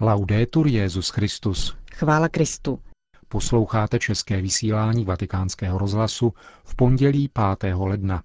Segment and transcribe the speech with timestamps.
[0.00, 1.76] Laudetur Jezus Christus.
[1.94, 2.78] Chvála Kristu.
[3.28, 6.32] Posloucháte české vysílání Vatikánského rozhlasu
[6.64, 7.74] v pondělí 5.
[7.78, 8.22] ledna.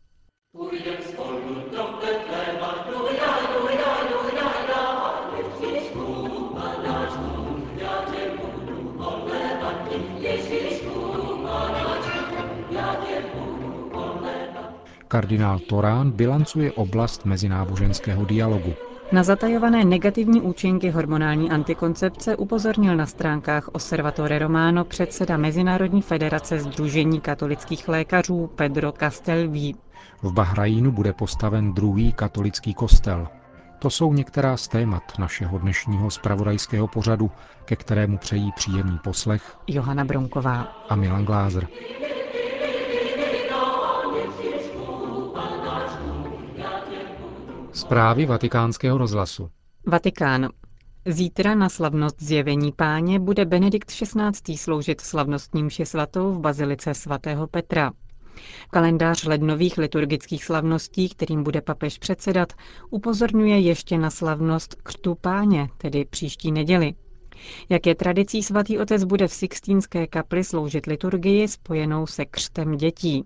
[15.08, 18.74] Kardinál Torán bilancuje oblast mezináboženského dialogu.
[19.12, 27.22] Na zatajované negativní účinky hormonální antikoncepce upozornil na stránkách Osservatore Romano předseda Mezinárodní federace Združení
[27.22, 29.76] katolických lékařů Pedro Castelví.
[30.22, 33.28] V Bahrajínu bude postaven druhý katolický kostel.
[33.80, 37.32] To jsou některá z témat našeho dnešního spravodajského pořadu,
[37.66, 41.68] ke kterému přejí příjemný poslech Johana Bronková a Milan Glázer.
[47.80, 49.50] Zprávy vatikánského rozhlasu.
[49.88, 50.50] Vatikán.
[51.06, 54.58] Zítra na slavnost zjevení páně bude Benedikt XVI.
[54.58, 57.92] sloužit slavnostním svatou v bazilice svatého Petra.
[58.72, 62.54] Kalendář lednových liturgických slavností, kterým bude papež předsedat,
[62.90, 66.94] upozorňuje ještě na slavnost křtu páně, tedy příští neděli.
[67.70, 73.26] Jak je tradicí, svatý otec bude v Sixtínské kapli sloužit liturgii spojenou se křtem dětí.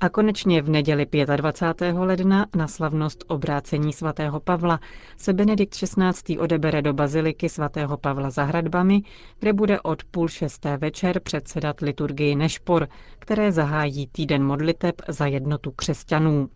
[0.00, 1.06] A konečně v neděli
[1.36, 1.92] 25.
[1.98, 4.80] ledna na slavnost obrácení svatého Pavla
[5.16, 6.38] se Benedikt XVI.
[6.38, 9.02] odebere do baziliky svatého Pavla za hradbami,
[9.38, 15.70] kde bude od půl šesté večer předsedat liturgii Nešpor, které zahájí týden modliteb za jednotu
[15.70, 16.48] křesťanů.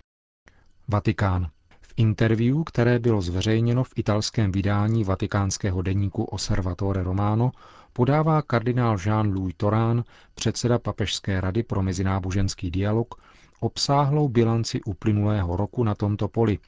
[0.88, 1.48] Vatikán.
[1.80, 7.50] V interview, které bylo zveřejněno v italském vydání vatikánského deníku Osservatore Romano,
[7.92, 10.04] podává kardinál Jean-Louis Torán,
[10.34, 13.14] předseda Papežské rady pro mezináboženský dialog,
[13.60, 16.58] obsáhlou bilanci uplynulého roku na tomto poli,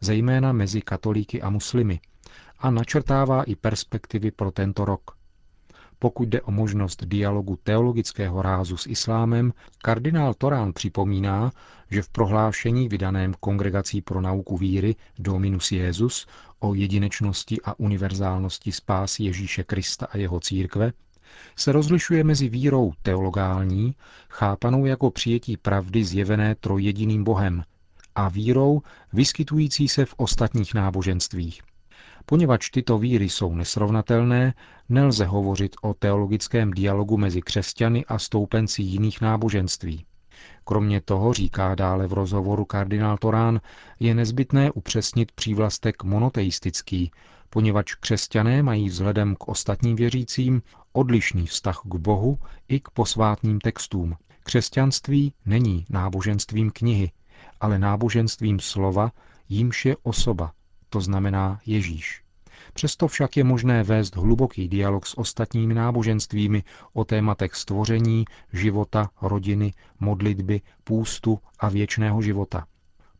[0.00, 2.00] zejména mezi katolíky a muslimy,
[2.58, 5.16] a načrtává i perspektivy pro tento rok.
[5.98, 11.52] Pokud jde o možnost dialogu teologického rázu s islámem, kardinál Torán připomíná,
[11.90, 16.26] že v prohlášení vydaném Kongregací pro nauku víry Dominus Jezus
[16.64, 20.92] o jedinečnosti a univerzálnosti spásy Ježíše Krista a jeho církve
[21.56, 23.94] se rozlišuje mezi vírou teologální,
[24.30, 27.64] chápanou jako přijetí pravdy zjevené trojediným Bohem,
[28.14, 28.82] a vírou
[29.12, 31.62] vyskytující se v ostatních náboženstvích–
[32.26, 34.54] Poněvadž tyto víry jsou nesrovnatelné,
[34.88, 40.04] nelze hovořit o teologickém dialogu mezi křesťany a stoupenci jiných náboženství.
[40.64, 43.60] Kromě toho, říká dále v rozhovoru kardinál Torán,
[44.00, 47.10] je nezbytné upřesnit přívlastek monoteistický,
[47.50, 52.38] poněvadž křesťané mají vzhledem k ostatním věřícím odlišný vztah k Bohu
[52.68, 54.16] i k posvátným textům.
[54.44, 57.12] Křesťanství není náboženstvím knihy,
[57.60, 59.12] ale náboženstvím slova,
[59.48, 60.52] jímž je osoba,
[60.88, 62.23] to znamená Ježíš.
[62.74, 66.62] Přesto však je možné vést hluboký dialog s ostatními náboženstvími
[66.92, 72.66] o tématech stvoření, života, rodiny, modlitby, půstu a věčného života.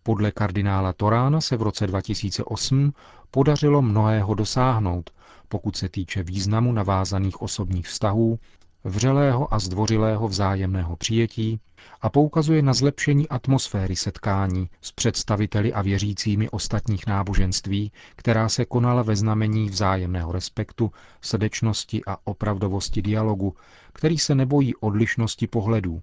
[0.03, 2.92] Podle kardinála Torána se v roce 2008
[3.31, 5.10] podařilo mnohého dosáhnout,
[5.48, 8.38] pokud se týče významu navázaných osobních vztahů,
[8.84, 11.61] vřelého a zdvořilého vzájemného přijetí
[12.03, 19.03] a poukazuje na zlepšení atmosféry setkání s představiteli a věřícími ostatních náboženství, která se konala
[19.03, 20.91] ve znamení vzájemného respektu,
[21.21, 23.55] srdečnosti a opravdovosti dialogu,
[23.93, 26.03] který se nebojí odlišnosti pohledů.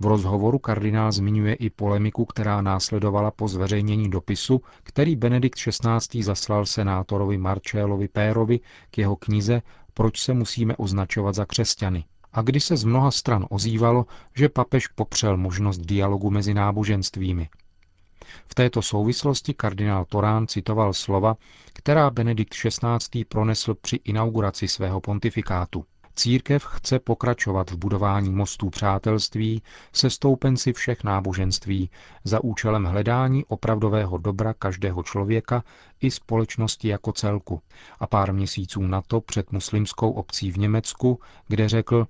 [0.00, 6.22] V rozhovoru kardinál zmiňuje i polemiku, která následovala po zveřejnění dopisu, který Benedikt XVI.
[6.22, 8.60] zaslal senátorovi Marcellovi Pérovi
[8.90, 9.62] k jeho knize
[9.94, 12.04] proč se musíme označovat za křesťany.
[12.32, 17.48] A kdy se z mnoha stran ozývalo, že papež popřel možnost dialogu mezi náboženstvími.
[18.48, 21.36] V této souvislosti kardinál Torán citoval slova,
[21.72, 23.24] která Benedikt XVI.
[23.24, 25.84] pronesl při inauguraci svého pontifikátu.
[26.16, 31.90] Církev chce pokračovat v budování mostů přátelství se stoupenci všech náboženství
[32.24, 35.64] za účelem hledání opravdového dobra každého člověka
[36.00, 37.60] i společnosti jako celku.
[37.98, 42.06] A pár měsíců na to před muslimskou obcí v Německu, kde řekl,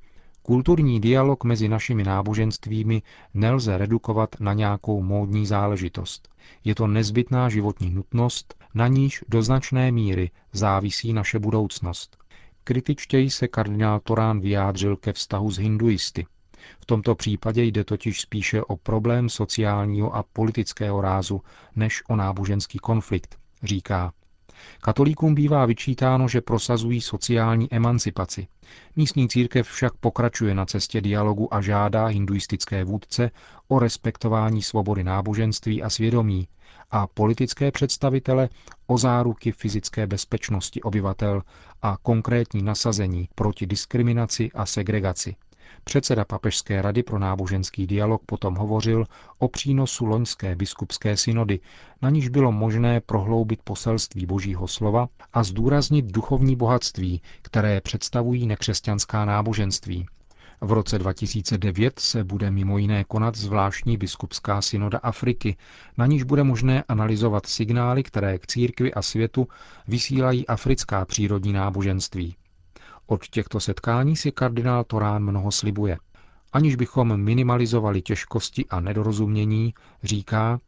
[0.47, 3.03] Kulturní dialog mezi našimi náboženstvími
[3.35, 6.29] nelze redukovat na nějakou módní záležitost.
[6.65, 12.24] Je to nezbytná životní nutnost, na níž do značné míry závisí naše budoucnost.
[12.65, 16.27] Kritičtěji se kardinál Torán vyjádřil ke vztahu s hinduisty.
[16.81, 21.43] V tomto případě jde totiž spíše o problém sociálního a politického rázu,
[21.77, 24.13] než o náboženský konflikt, říká.
[24.81, 28.47] Katolíkům bývá vyčítáno, že prosazují sociální emancipaci.
[28.97, 33.31] Místní církev však pokračuje na cestě dialogu a žádá hinduistické vůdce
[33.69, 36.49] o respektování svobody náboženství a svědomí
[36.91, 38.49] a politické představitele
[38.87, 41.43] o záruky fyzické bezpečnosti obyvatel
[41.83, 45.37] a konkrétní nasazení proti diskriminaci a segregaci.
[45.85, 49.07] Předseda Papežské rady pro náboženský dialog potom hovořil
[49.39, 51.61] o přínosu loňské biskupské synody,
[52.03, 59.25] na níž bylo možné prohloubit poselství Božího slova a zdůraznit duchovní bohatství, které představují nekřesťanská
[59.25, 60.07] náboženství.
[60.61, 65.57] V roce 2009 se bude mimo jiné konat zvláštní biskupská synoda Afriky,
[65.99, 69.49] na níž bude možné analyzovat signály, které k církvi a světu
[69.89, 72.37] vysílají africká přírodní náboženství.
[73.07, 75.99] Od těchto setkání si kardinál Torán mnoho slibuje.
[76.53, 80.61] Aniž bychom minimalizovali těžkosti a nedorozumění, říká,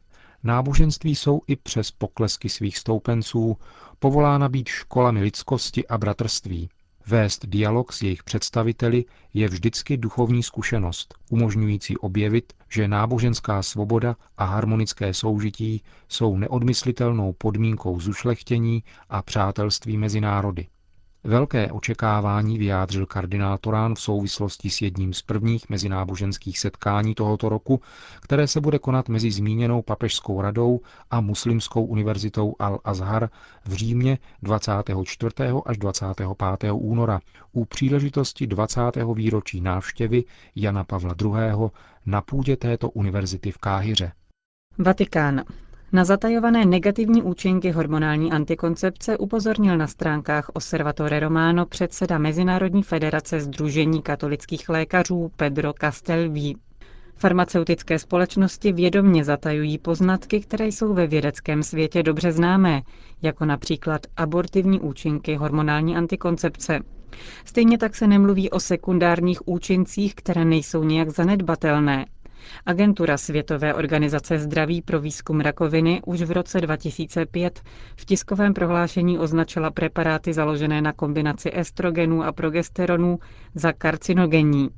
[0.42, 3.56] náboženství jsou i přes poklesky svých stoupenců
[3.98, 6.68] povolána být školami lidskosti a bratrství.
[7.06, 9.04] Vést dialog s jejich představiteli
[9.34, 18.00] je vždycky duchovní zkušenost, umožňující objevit, že náboženská svoboda a harmonické soužití jsou neodmyslitelnou podmínkou
[18.00, 20.66] zušlechtění a přátelství mezi národy.
[21.26, 27.80] Velké očekávání vyjádřil kardinál Torán v souvislosti s jedním z prvních mezináboženských setkání tohoto roku,
[28.20, 30.80] které se bude konat mezi zmíněnou papežskou radou
[31.10, 33.28] a muslimskou univerzitou Al-Azhar
[33.64, 35.34] v Římě 24.
[35.66, 36.72] až 25.
[36.72, 37.20] února
[37.52, 38.80] u příležitosti 20.
[39.14, 40.24] výročí návštěvy
[40.56, 41.70] Jana Pavla II.
[42.06, 44.12] na půdě této univerzity v Káhyře.
[44.78, 45.44] Vatikán.
[45.92, 54.02] Na zatajované negativní účinky hormonální antikoncepce upozornil na stránkách Osservatore Romano předseda Mezinárodní federace Združení
[54.02, 56.56] katolických lékařů Pedro Castelví.
[57.16, 62.82] Farmaceutické společnosti vědomně zatajují poznatky, které jsou ve vědeckém světě dobře známé,
[63.22, 66.80] jako například abortivní účinky hormonální antikoncepce.
[67.44, 72.06] Stejně tak se nemluví o sekundárních účincích, které nejsou nějak zanedbatelné,
[72.66, 77.60] Agentura Světové organizace zdraví pro výzkum rakoviny už v roce 2005
[77.96, 83.18] v tiskovém prohlášení označila preparáty založené na kombinaci estrogenů a progesteronů
[83.54, 84.70] za karcinogenní.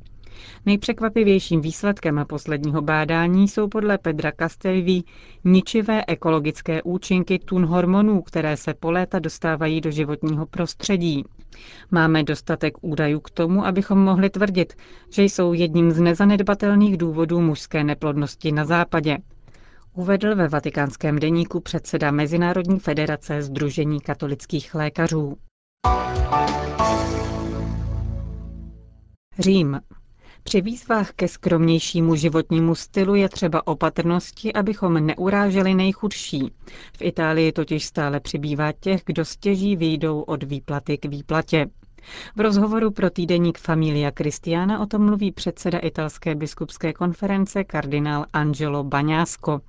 [0.66, 5.04] Nejpřekvapivějším výsledkem posledního bádání jsou podle Pedra Castelví
[5.44, 11.24] ničivé ekologické účinky tun hormonů, které se po léta dostávají do životního prostředí.
[11.90, 14.72] Máme dostatek údajů k tomu, abychom mohli tvrdit,
[15.10, 19.18] že jsou jedním z nezanedbatelných důvodů mužské neplodnosti na západě.
[19.94, 25.36] Uvedl ve vatikánském deníku předseda Mezinárodní federace Združení katolických lékařů.
[29.38, 29.80] Řím.
[30.42, 36.52] Při výzvách ke skromnějšímu životnímu stylu je třeba opatrnosti, abychom neuráželi nejchudší.
[36.96, 41.66] V Itálii totiž stále přibývá těch, kdo stěží výjdou od výplaty k výplatě.
[42.36, 48.84] V rozhovoru pro týdeník Familia Cristiana o tom mluví předseda italské biskupské konference kardinál Angelo
[48.84, 49.60] Baňásko.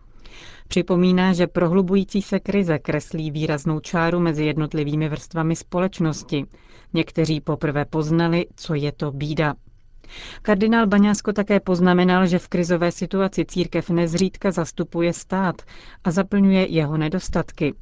[0.68, 6.45] Připomíná, že prohlubující se krize kreslí výraznou čáru mezi jednotlivými vrstvami společnosti.
[6.94, 9.56] Někteří poprvé poznali, co je to bída.
[10.42, 15.62] Kardinál Baňásko také poznamenal, že v krizové situaci církev nezřídka zastupuje stát
[16.04, 17.74] a zaplňuje jeho nedostatky.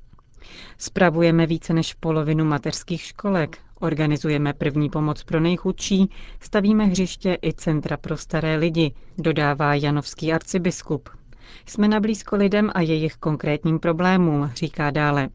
[0.78, 6.10] Spravujeme více než polovinu mateřských školek, organizujeme první pomoc pro nejchudší,
[6.40, 11.10] stavíme hřiště i centra pro staré lidi, dodává janovský arcibiskup.
[11.66, 15.30] Jsme na blízko lidem a jejich konkrétním problémům, říká dále.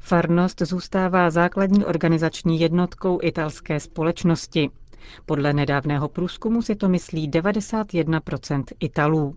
[0.00, 4.70] Farnost zůstává základní organizační jednotkou italské společnosti.
[5.26, 9.36] Podle nedávného průzkumu si to myslí 91% Italů.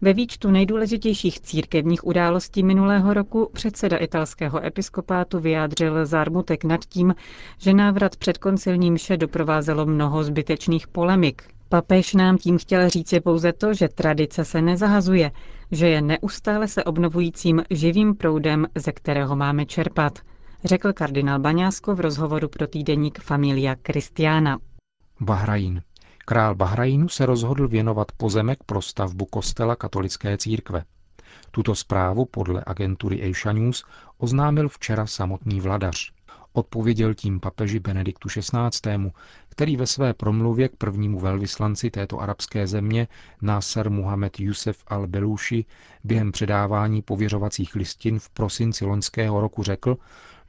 [0.00, 7.14] Ve výčtu nejdůležitějších církevních událostí minulého roku předseda italského episkopátu vyjádřil zármutek nad tím,
[7.58, 11.42] že návrat před koncilním vše doprovázelo mnoho zbytečných polemik.
[11.68, 15.30] Papež nám tím chtěl říci pouze to, že tradice se nezahazuje,
[15.70, 20.18] že je neustále se obnovujícím živým proudem, ze kterého máme čerpat,
[20.64, 24.58] řekl kardinál Baňásko v rozhovoru pro týdeník Familia Christiana.
[25.22, 25.82] Bahrajin.
[26.24, 30.84] Král Bahrajinu se rozhodl věnovat pozemek pro stavbu kostela katolické církve.
[31.50, 33.84] Tuto zprávu podle agentury Asia News
[34.18, 36.12] oznámil včera samotný vladař.
[36.52, 39.10] Odpověděl tím papeži Benediktu XVI.,
[39.48, 43.08] který ve své promluvě k prvnímu velvyslanci této arabské země
[43.42, 45.64] Nasser Muhammad Yusef al-Belushi
[46.04, 49.96] během předávání pověřovacích listin v prosinci loňského roku řekl,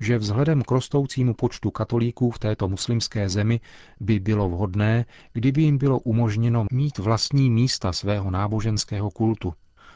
[0.03, 3.59] že vzhledem k rostoucímu počtu katolíků v této muslimské zemi
[3.99, 9.53] by bylo vhodné, kdyby jim bylo umožněno mít vlastní místa svého náboženského kultu.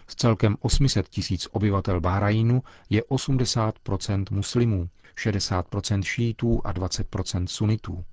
[0.07, 4.89] Z celkem 800 tisíc obyvatel Bahrajinu je 80% muslimů.
[5.17, 8.03] 60% šítů a 20% sunitů.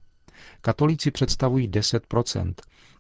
[0.61, 2.55] Katolíci představují 10%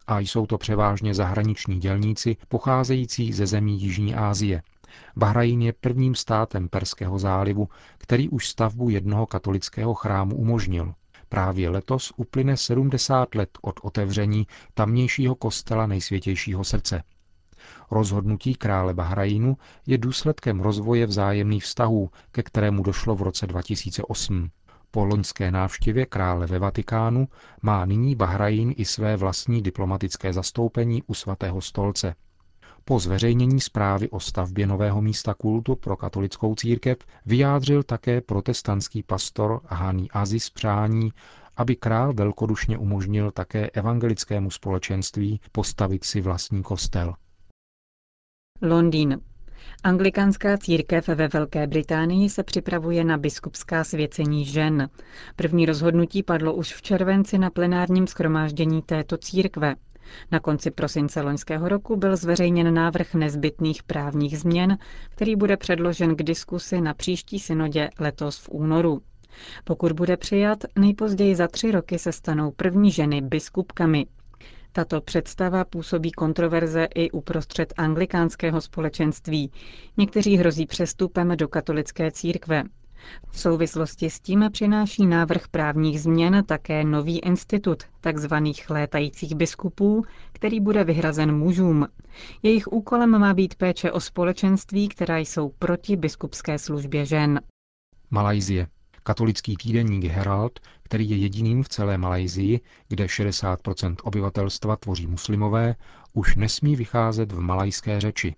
[0.07, 4.63] a jsou to převážně zahraniční dělníci pocházející ze zemí Jižní Asie.
[5.17, 10.95] Bahrajn je prvním státem Perského zálivu, který už stavbu jednoho katolického chrámu umožnil.
[11.29, 17.03] Právě letos uplyne 70 let od otevření tamnějšího kostela nejsvětějšího srdce.
[17.91, 24.51] Rozhodnutí krále Bahrajnu je důsledkem rozvoje vzájemných vztahů, ke kterému došlo v roce 2008.
[24.91, 27.29] Po loňské návštěvě krále ve Vatikánu
[27.63, 32.15] má nyní Bahrajn i své vlastní diplomatické zastoupení u svatého stolce.
[32.87, 39.61] Po zveřejnění zprávy o stavbě nového místa kultu pro katolickou církev vyjádřil také protestantský pastor
[39.67, 41.13] Hani Aziz přání,
[41.57, 47.15] aby král velkodušně umožnil také evangelickému společenství postavit si vlastní kostel.
[48.63, 49.21] Londýn.
[49.85, 54.91] Anglikánská církev ve Velké Británii se připravuje na biskupská svěcení žen.
[55.37, 59.75] První rozhodnutí padlo už v červenci na plenárním schromáždění této církve.
[60.31, 64.79] Na konci prosince loňského roku byl zveřejněn návrh nezbytných právních změn,
[65.11, 69.03] který bude předložen k diskusi na příští synodě letos v únoru.
[69.65, 74.07] Pokud bude přijat, nejpozději za tři roky se stanou první ženy biskupkami.
[74.73, 79.51] Tato představa působí kontroverze i uprostřed anglikánského společenství.
[79.97, 82.63] Někteří hrozí přestupem do katolické církve.
[83.31, 88.35] V souvislosti s tím přináší návrh právních změn také nový institut tzv.
[88.69, 91.87] létajících biskupů, který bude vyhrazen mužům.
[92.43, 97.41] Jejich úkolem má být péče o společenství, která jsou proti biskupské službě žen.
[98.11, 98.67] Malajzie.
[99.03, 105.75] Katolický týdeník Herald, který je jediným v celé Malajzii, kde 60% obyvatelstva tvoří muslimové,
[106.13, 108.35] už nesmí vycházet v malajské řeči.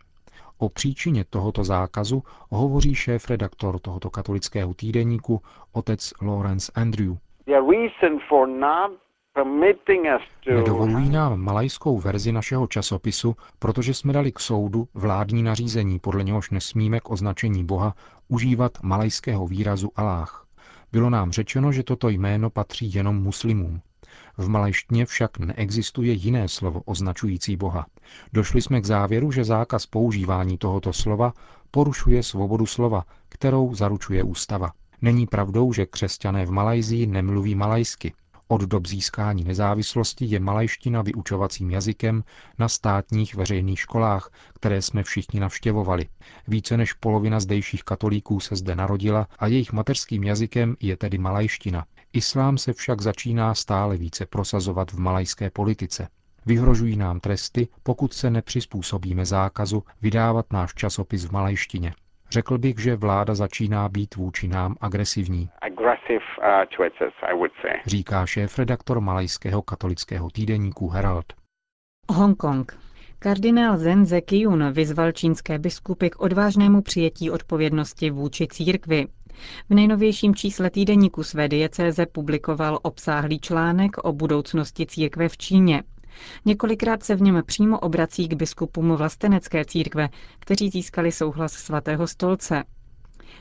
[0.59, 7.17] O příčině tohoto zákazu hovoří šéf-redaktor tohoto katolického týdeníku, otec Lawrence Andrew.
[10.47, 16.51] Nedovolují nám malajskou verzi našeho časopisu, protože jsme dali k soudu vládní nařízení, podle něhož
[16.51, 17.95] nesmíme k označení Boha
[18.29, 20.47] užívat malajského výrazu Aláh.
[20.93, 23.81] Bylo nám řečeno, že toto jméno patří jenom muslimům.
[24.39, 27.87] V malajštině však neexistuje jiné slovo označující Boha.
[28.33, 31.33] Došli jsme k závěru, že zákaz používání tohoto slova
[31.71, 34.73] porušuje svobodu slova, kterou zaručuje ústava.
[35.03, 38.13] Není pravdou, že křesťané v Malajzii nemluví malajsky.
[38.49, 42.25] Od dob získání nezávislosti je malajština vyučovacím jazykem
[42.59, 46.09] na státních veřejných školách, které jsme všichni navštěvovali.
[46.49, 51.85] Více než polovina zdejších katolíků se zde narodila a jejich mateřským jazykem je tedy malajština.
[52.13, 56.09] Islám se však začíná stále více prosazovat v malajské politice.
[56.47, 61.95] Vyhrožují nám tresty, pokud se nepřizpůsobíme zákazu vydávat náš časopis v malajštině.
[62.31, 65.49] Řekl bych, že vláda začíná být vůči nám agresivní.
[65.63, 67.47] Uh,
[67.87, 71.27] Říká šéf-redaktor malajského katolického týdeníku Herald.
[72.13, 72.79] Hongkong.
[73.19, 79.07] Kardinál Zen Zekiun vyzval čínské biskupy k odvážnému přijetí odpovědnosti vůči církvi.
[79.71, 85.83] V nejnovějším čísle týdeníku své diecéze publikoval obsáhlý článek o budoucnosti církve v Číně.
[86.45, 90.09] Několikrát se v něm přímo obrací k biskupům vlastenecké církve,
[90.39, 92.65] kteří získali souhlas svatého stolce.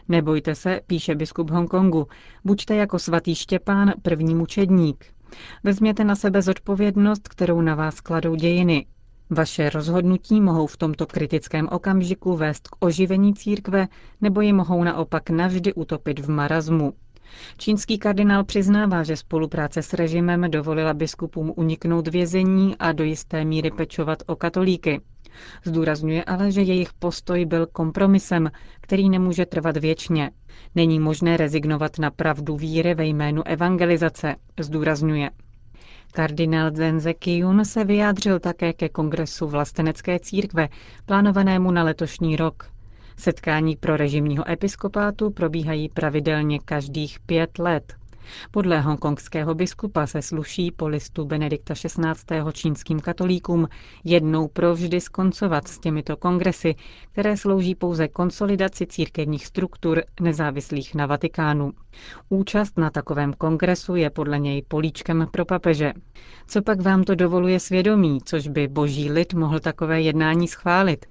[0.10, 2.08] Nebojte se, píše biskup Hongkongu,
[2.44, 5.06] buďte jako svatý Štěpán první mučedník.
[5.64, 8.86] Vezměte na sebe zodpovědnost, kterou na vás kladou dějiny.
[9.30, 13.88] Vaše rozhodnutí mohou v tomto kritickém okamžiku vést k oživení církve
[14.22, 16.94] nebo ji mohou naopak navždy utopit v marazmu.
[17.58, 23.72] Čínský kardinál přiznává, že spolupráce s režimem dovolila biskupům uniknout vězení a do jisté míry
[23.72, 25.02] pečovat o katolíky.
[25.64, 28.52] Zdůrazňuje ale, že jejich postoj byl kompromisem,
[28.82, 30.32] který nemůže trvat věčně.
[30.76, 35.30] Není možné rezignovat na pravdu víry ve jménu evangelizace, zdůrazňuje.
[36.12, 40.70] Kardinál Zenze Kyun se vyjádřil také ke kongresu vlastenecké církve,
[41.06, 42.75] plánovanému na letošní rok.
[43.18, 47.96] Setkání pro režimního episkopátu probíhají pravidelně každých pět let.
[48.52, 52.52] Podle hongkongského biskupa se sluší po listu Benedikta XVI.
[52.54, 53.68] čínským katolíkům
[54.04, 56.76] jednou provždy skoncovat s těmito kongresy,
[57.12, 61.72] které slouží pouze konsolidaci církevních struktur nezávislých na Vatikánu.
[62.30, 65.94] Účast na takovém kongresu je podle něj políčkem pro papeže.
[66.48, 71.06] Co pak vám to dovoluje svědomí, což by boží lid mohl takové jednání schválit?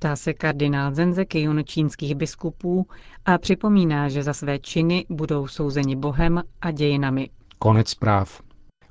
[0.00, 2.86] Ptá se kardinál Zenze Kyun čínských biskupů
[3.24, 7.30] a připomíná, že za své činy budou souzeni Bohem a dějinami.
[7.58, 8.40] Konec zpráv.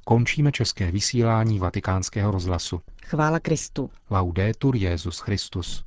[0.05, 2.81] Končíme české vysílání vatikánského rozhlasu.
[3.05, 3.89] Chvála Kristu.
[4.11, 5.86] Laudetur Jezus Christus.